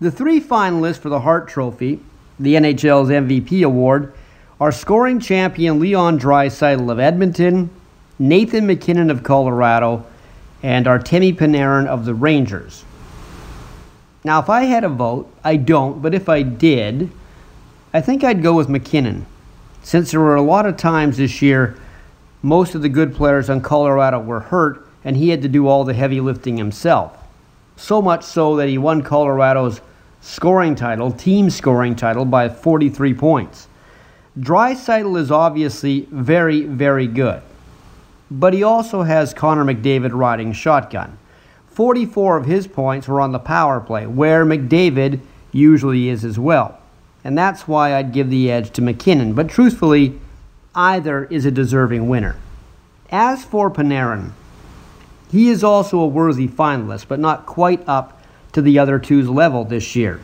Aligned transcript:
The 0.00 0.10
three 0.10 0.40
finalists 0.40 0.96
for 0.96 1.10
the 1.10 1.20
Hart 1.20 1.46
Trophy, 1.46 2.00
the 2.38 2.54
NHL's 2.54 3.10
MVP 3.10 3.62
award, 3.62 4.14
are 4.58 4.72
scoring 4.72 5.20
champion 5.20 5.78
Leon 5.78 6.18
Draisaitl 6.18 6.90
of 6.90 6.98
Edmonton, 6.98 7.68
Nathan 8.18 8.66
MacKinnon 8.66 9.10
of 9.10 9.22
Colorado, 9.22 10.06
and 10.62 10.86
Artemi 10.86 11.36
Panarin 11.36 11.86
of 11.86 12.06
the 12.06 12.14
Rangers. 12.14 12.82
Now, 14.24 14.40
if 14.40 14.48
I 14.48 14.62
had 14.62 14.84
a 14.84 14.88
vote, 14.88 15.30
I 15.44 15.56
don't, 15.56 16.00
but 16.00 16.14
if 16.14 16.30
I 16.30 16.40
did, 16.40 17.10
I 17.92 18.00
think 18.00 18.24
I'd 18.24 18.42
go 18.42 18.54
with 18.54 18.70
MacKinnon. 18.70 19.26
Since 19.82 20.12
there 20.12 20.20
were 20.20 20.36
a 20.36 20.42
lot 20.42 20.64
of 20.64 20.78
times 20.78 21.18
this 21.18 21.42
year, 21.42 21.76
most 22.42 22.74
of 22.74 22.80
the 22.80 22.88
good 22.88 23.14
players 23.14 23.50
on 23.50 23.60
Colorado 23.60 24.18
were 24.18 24.40
hurt, 24.40 24.88
and 25.04 25.14
he 25.14 25.28
had 25.28 25.42
to 25.42 25.48
do 25.48 25.68
all 25.68 25.84
the 25.84 25.92
heavy 25.92 26.22
lifting 26.22 26.56
himself. 26.56 27.18
So 27.76 28.00
much 28.00 28.24
so 28.24 28.56
that 28.56 28.68
he 28.70 28.78
won 28.78 29.02
Colorado's 29.02 29.82
scoring 30.20 30.74
title, 30.74 31.10
team 31.10 31.50
scoring 31.50 31.96
title, 31.96 32.24
by 32.24 32.48
43 32.48 33.14
points. 33.14 33.68
Draisaitl 34.38 35.18
is 35.18 35.30
obviously 35.30 36.06
very, 36.10 36.62
very 36.62 37.06
good. 37.06 37.42
But 38.30 38.54
he 38.54 38.62
also 38.62 39.02
has 39.02 39.34
Connor 39.34 39.64
McDavid 39.64 40.12
riding 40.12 40.52
shotgun. 40.52 41.18
44 41.68 42.36
of 42.36 42.46
his 42.46 42.66
points 42.66 43.08
were 43.08 43.20
on 43.20 43.32
the 43.32 43.38
power 43.38 43.80
play, 43.80 44.06
where 44.06 44.44
McDavid 44.44 45.20
usually 45.52 46.08
is 46.08 46.24
as 46.24 46.38
well. 46.38 46.78
And 47.24 47.36
that's 47.36 47.66
why 47.66 47.94
I'd 47.94 48.12
give 48.12 48.30
the 48.30 48.50
edge 48.50 48.70
to 48.72 48.82
MacKinnon, 48.82 49.34
But 49.34 49.48
truthfully, 49.48 50.18
either 50.74 51.24
is 51.24 51.44
a 51.44 51.50
deserving 51.50 52.08
winner. 52.08 52.36
As 53.10 53.44
for 53.44 53.70
Panarin, 53.70 54.30
he 55.30 55.48
is 55.48 55.64
also 55.64 55.98
a 55.98 56.06
worthy 56.06 56.48
finalist, 56.48 57.06
but 57.08 57.18
not 57.18 57.46
quite 57.46 57.82
up 57.88 58.19
to 58.52 58.62
the 58.62 58.78
other 58.78 58.98
two's 58.98 59.28
level 59.28 59.64
this 59.64 59.94
year. 59.94 60.20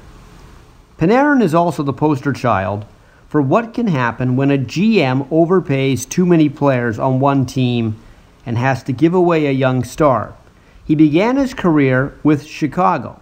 Panarin 0.98 1.42
is 1.42 1.54
also 1.54 1.82
the 1.82 1.92
poster 1.92 2.32
child 2.32 2.86
for 3.28 3.42
what 3.42 3.74
can 3.74 3.88
happen 3.88 4.36
when 4.36 4.50
a 4.50 4.58
GM 4.58 5.28
overpays 5.28 6.08
too 6.08 6.24
many 6.24 6.48
players 6.48 6.98
on 6.98 7.20
one 7.20 7.44
team 7.44 7.96
and 8.46 8.56
has 8.56 8.82
to 8.84 8.92
give 8.92 9.12
away 9.12 9.46
a 9.46 9.52
young 9.52 9.84
star. 9.84 10.34
He 10.84 10.94
began 10.94 11.36
his 11.36 11.52
career 11.52 12.16
with 12.22 12.46
Chicago. 12.46 13.20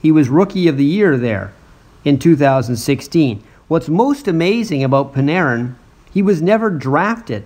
He 0.00 0.12
was 0.12 0.28
Rookie 0.28 0.68
of 0.68 0.76
the 0.76 0.84
Year 0.84 1.18
there 1.18 1.52
in 2.04 2.18
2016. 2.18 3.42
What's 3.68 3.88
most 3.88 4.26
amazing 4.28 4.82
about 4.82 5.12
Panarin, 5.12 5.74
he 6.12 6.22
was 6.22 6.40
never 6.40 6.70
drafted. 6.70 7.44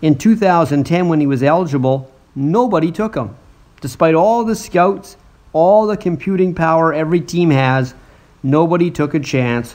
In 0.00 0.16
2010, 0.16 1.08
when 1.08 1.20
he 1.20 1.26
was 1.26 1.42
eligible, 1.42 2.10
nobody 2.34 2.90
took 2.90 3.16
him. 3.16 3.36
Despite 3.80 4.14
all 4.14 4.44
the 4.44 4.56
scouts 4.56 5.16
all 5.52 5.86
the 5.86 5.96
computing 5.96 6.54
power 6.54 6.92
every 6.92 7.20
team 7.20 7.50
has, 7.50 7.94
nobody 8.42 8.90
took 8.90 9.14
a 9.14 9.20
chance 9.20 9.74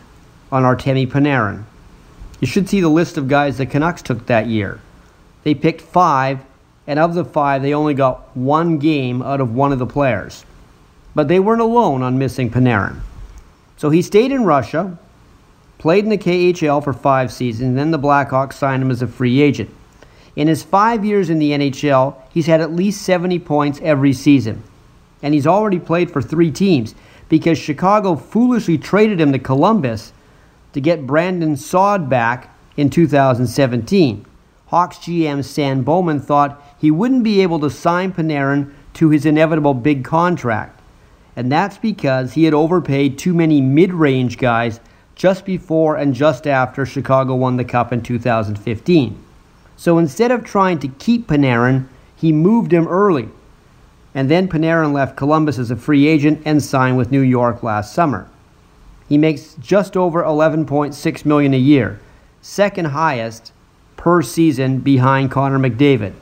on 0.52 0.64
Artemi 0.64 1.08
Panarin. 1.08 1.64
You 2.40 2.48
should 2.48 2.70
see 2.70 2.82
the 2.82 2.90
list 2.90 3.18
of 3.18 3.28
guys 3.28 3.58
the 3.58 3.66
Canucks 3.66 4.02
took 4.02 4.26
that 4.28 4.48
year. 4.48 4.80
They 5.44 5.54
picked 5.54 5.82
five, 5.82 6.40
and 6.88 7.00
of 7.00 7.14
the 7.14 7.26
five, 7.26 7.62
they 7.62 7.74
only 7.74 7.94
got 7.94 8.36
one 8.36 8.78
game 8.78 9.22
out 9.22 9.42
of 9.42 9.54
one 9.54 9.72
of 9.72 9.80
the 9.80 9.86
players. 9.86 10.46
But 11.14 11.28
they 11.28 11.40
weren't 11.40 11.62
alone 11.62 12.02
on 12.02 12.20
missing 12.20 12.50
Panarin. 12.50 13.00
So 13.78 13.90
he 13.90 14.02
stayed 14.02 14.32
in 14.32 14.46
Russia, 14.46 14.98
played 15.78 16.04
in 16.04 16.10
the 16.10 16.18
KHL 16.18 16.84
for 16.84 16.94
five 16.94 17.32
seasons, 17.32 17.76
then 17.76 17.92
the 17.92 18.00
Blackhawks 18.00 18.54
signed 18.54 18.82
him 18.82 18.92
as 18.92 19.02
a 19.02 19.08
free 19.08 19.42
agent. 19.42 19.70
In 20.36 20.48
his 20.48 20.64
five 20.64 21.06
years 21.06 21.30
in 21.30 21.40
the 21.40 21.52
NHL, 21.52 22.16
he's 22.32 22.46
had 22.46 22.62
at 22.62 22.74
least 22.74 23.02
70 23.04 23.40
points 23.40 23.80
every 23.82 24.14
season 24.14 24.64
and 25.26 25.34
he's 25.34 25.48
already 25.48 25.80
played 25.80 26.12
for 26.12 26.22
three 26.22 26.52
teams 26.52 26.94
because 27.30 27.58
Chicago 27.58 28.16
foolishly 28.16 28.78
traded 28.78 29.20
him 29.20 29.32
to 29.32 29.40
Columbus 29.40 30.14
to 30.72 30.80
get 30.80 31.08
Brandon 31.08 31.58
Saad 31.58 32.08
back 32.08 32.56
in 32.78 32.92
2017. 32.92 34.24
Hawks 34.68 34.98
GM 34.98 35.44
Stan 35.44 35.82
Bowman 35.82 36.20
thought 36.20 36.64
he 36.80 36.92
wouldn't 36.92 37.24
be 37.24 37.42
able 37.42 37.60
to 37.62 37.72
sign 37.72 38.14
Panarin 38.14 38.72
to 38.94 39.10
his 39.10 39.26
inevitable 39.26 39.74
big 39.74 40.06
contract, 40.06 40.80
and 41.36 41.52
that's 41.52 41.80
because 41.80 42.34
he 42.34 42.44
had 42.44 42.54
overpaid 42.54 43.18
too 43.18 43.34
many 43.34 43.62
mid 43.62 43.94
range 43.94 44.38
guys 44.38 44.80
just 45.16 45.44
before 45.44 45.96
and 45.96 46.14
just 46.14 46.46
after 46.46 46.86
Chicago 46.86 47.34
won 47.34 47.58
the 47.58 47.66
Cup 47.66 47.92
in 47.92 48.04
2015. 48.04 49.18
So 49.76 49.98
instead 49.98 50.30
of 50.30 50.44
trying 50.44 50.78
to 50.80 50.88
keep 50.88 51.26
Panarin, 51.26 51.88
he 52.16 52.32
moved 52.32 52.72
him 52.72 52.88
early 52.88 53.30
and 54.16 54.32
then 54.32 54.48
Panarin 54.48 54.94
left 54.94 55.18
Columbus 55.18 55.60
as 55.60 55.70
a 55.70 55.76
free 55.76 56.08
agent 56.08 56.42
and 56.46 56.64
signed 56.64 56.98
with 56.98 57.12
New 57.12 57.22
York 57.22 57.62
last 57.62 57.94
summer. 57.94 58.30
He 59.10 59.18
makes 59.18 59.56
just 59.56 59.98
over 59.98 60.24
11.6 60.24 61.26
million 61.26 61.54
a 61.54 61.58
year, 61.58 62.00
second 62.42 62.86
highest 62.86 63.52
per 63.98 64.22
season 64.22 64.80
behind 64.80 65.32
Connor 65.32 65.60
McDavid. 65.60 66.14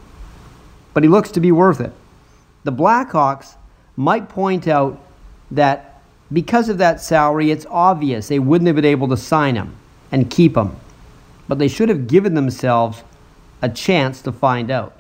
But 0.96 1.04
he 1.04 1.10
looks 1.10 1.32
to 1.32 1.40
be 1.40 1.52
worth 1.52 1.80
it. 1.80 1.94
The 2.64 2.72
Blackhawks 2.72 3.56
might 3.96 4.28
point 4.28 4.68
out 4.68 5.00
that 5.52 6.02
because 6.32 6.70
of 6.70 6.80
that 6.80 7.00
salary, 7.00 7.52
it's 7.52 7.68
obvious 7.70 8.28
they 8.28 8.40
wouldn't 8.40 8.66
have 8.68 8.76
been 8.76 8.86
able 8.86 9.08
to 9.10 9.18
sign 9.18 9.56
him 9.56 9.76
and 10.12 10.32
keep 10.32 10.58
him. 10.58 10.76
But 11.48 11.60
they 11.60 11.68
should 11.68 11.90
have 11.90 12.08
given 12.08 12.34
themselves 12.34 13.04
a 13.62 13.70
chance 13.70 14.24
to 14.24 14.32
find 14.32 14.72
out. 14.72 14.98